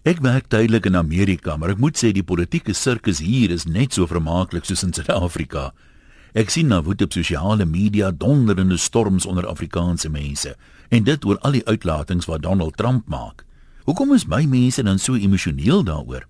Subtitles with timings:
[0.00, 3.92] Ek werk tydelik in Amerika, maar ek moet sê die politieke sirkus hier is net
[3.92, 5.74] so vermaaklik soos in Suid-Afrika.
[6.32, 10.54] Ek sien nou hoe op sosiale media donderende storms onder Afrikaanse mense
[10.88, 13.44] en dit oor al die uitlatings wat Donald Trump maak.
[13.84, 16.24] Hoekom is my mense dan so emosioneel daaroor?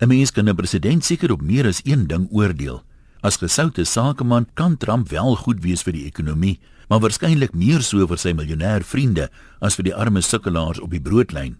[0.00, 2.82] 'n Mens kan 'n president seker op meer as een ding oordeel.
[3.20, 6.58] As gesoute sakeman kan Trump wel goed wees vir die ekonomie,
[6.88, 9.28] maar waarskynlik meer so vir sy miljonêr vriende
[9.60, 11.56] as vir die arme sukkelaars op die broodlyn.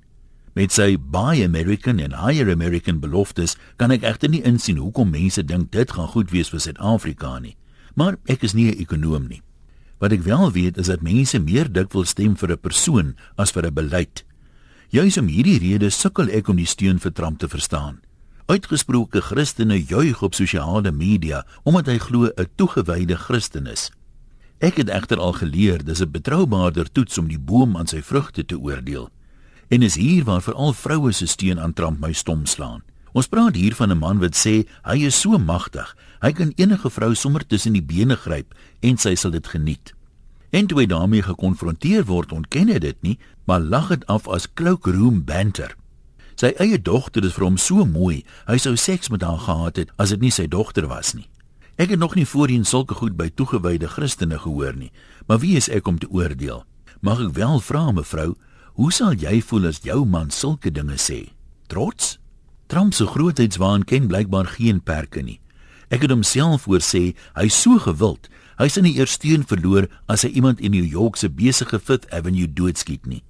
[0.54, 5.42] Met sy buy American en hire American beloftes kan ek egter nie insien hoekom mense
[5.42, 7.56] dink dit gaan goed wees vir Suid-Afrika nie.
[7.98, 9.42] Maar ek is nie 'n ekonom nie.
[9.98, 13.66] Wat ek wel weet is dat mense meer dikwels stem vir 'n persoon as vir
[13.66, 14.22] 'n beleid.
[14.90, 17.98] Juis om hierdie rede sukkel ek om die steun vir Trump te verstaan.
[18.46, 23.90] Uitgesproke Christene juig op sosiale media omdat hy glo 'n toegewyde Christen is.
[24.60, 28.44] Ek het egter al geleer dis 'n betroubaarder toets om die boom aan sy vrugte
[28.46, 29.10] te oordeel
[29.74, 32.82] en is hier waar veral vroue se steun aan Trump my stom slaan.
[33.12, 36.90] Ons praat hier van 'n man wat sê hy is so magtig, hy kan enige
[36.90, 39.94] vrou sommer tussen die bene gryp en sy sal dit geniet.
[40.50, 44.52] En toe hy daarmee gekonfronteer word, ontken hy dit nie, maar lag dit af as
[44.54, 45.76] cloakroom banter.
[46.34, 49.90] Sy eie dogter is vir hom so mooi, hy sou seks met haar gehad het
[49.96, 51.28] as dit nie sy dogter was nie.
[51.76, 54.92] Ek het nog nie voorheen sulke goed by toegewyde Christene gehoor nie,
[55.26, 56.64] maar wie is ek om te oordeel?
[57.00, 58.34] Mag ek wel vra mevrou,
[58.74, 61.28] Hoe sal jy voel as jou man sulke dinge sê?
[61.70, 62.16] Trots?
[62.66, 65.38] Trump se grootheidswaan ken blykbaar geen perke nie.
[65.94, 68.26] Ek het homself voor sê hy so gewild.
[68.58, 72.10] Hy sien nie eers steun verloor as hy iemand in New York se besige Fifth
[72.10, 73.22] Avenue doodskiet nie.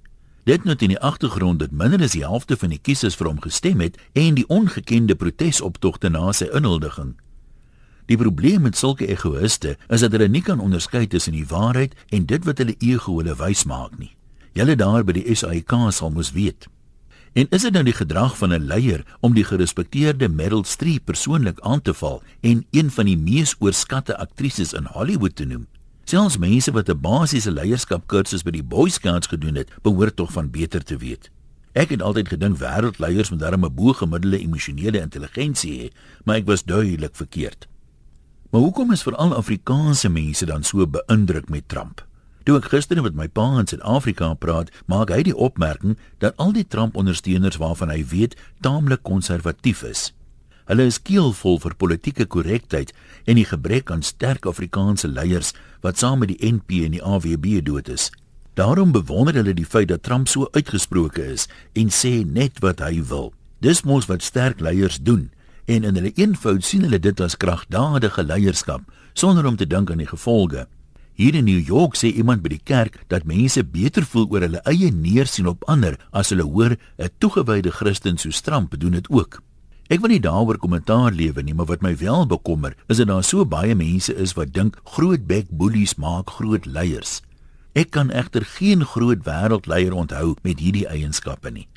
[0.49, 3.45] Dit net in die agtergrond dat minder as die helfte van die kiesers vir hom
[3.45, 7.13] gestem het en die ongekende protesoptogte na sy inhuldiging.
[8.09, 12.25] Die probleem met sulke egoïste is dat hulle nie kan onderskei tussen die waarheid en
[12.25, 14.15] dit wat hulle ego hulle wys maak nie
[14.55, 16.67] julle daar by die SAIK sal moes weet.
[17.35, 21.59] En is dit nou die gedrag van 'n leier om die gerespekteerde Meryl Streep persoonlik
[21.59, 25.67] aan te val en een van die mees oorskatte aktrises in Hollywood te noem?
[26.05, 30.51] Selfs mense wat 'n basiese leierskapkursus by die Boy Scouts gedoen het, behoort tog van
[30.51, 31.31] beter te weet.
[31.73, 35.93] Ek het altyd gedink wêreldleiers moet darem 'n bo-gemiddelde emosionele intelligensie hê,
[36.23, 37.67] maar ek was duidelik verkeerd.
[38.49, 42.05] Maar hoekom is veral Afrikaanse mense dan so beïndruk met Trump?
[42.45, 46.51] Toe ek gister met my pa in Suid-Afrika praat, maak hy die opmerking dat al
[46.53, 50.11] die Trump-ondersteuners waarvan hy weet, taamlik konservatief is.
[50.69, 52.93] Hulle is keelvol vir politieke korrektheid
[53.25, 57.65] en die gebrek aan sterk Afrikaanse leiers wat saam met die NP en die AWB
[57.65, 58.11] dood is.
[58.53, 63.01] Daarom bewonder hulle die feit dat Trump so uitgesproke is en sê net wat hy
[63.09, 63.33] wil.
[63.65, 65.31] Dis mos wat sterk leiers doen
[65.65, 68.85] en in hulle eenvoud sien hulle dit as kragtadige leierskap
[69.17, 70.67] sonder om te dink aan die gevolge.
[71.15, 74.59] Hier in New York sê iemand by die kerk dat mense beter voel oor hulle
[74.67, 79.39] eie neersien op ander as hulle hoor 'n toegewyde Christen so stramp doen dit ook.
[79.87, 83.23] Ek wil nie daaroor kommentaar lewe nie, maar wat my wel bekommer, is dat daar
[83.23, 87.21] so baie mense is wat dink groot bek boelies maak groot leiers.
[87.73, 91.67] Ek kan egter geen groot wêreldleier onthou met hierdie eienskappe nie.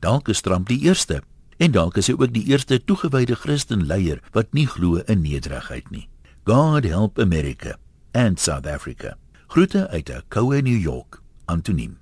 [0.00, 1.20] Dalk is Trump die eerste
[1.58, 5.90] en dalk is hy ook die eerste toegewyde Christen leier wat nie glo in nederigheid
[5.90, 6.08] nie.
[6.44, 7.76] God help America
[8.12, 9.16] and South Africa.
[9.46, 12.01] Groete uit 'n koue New York, Antoniem.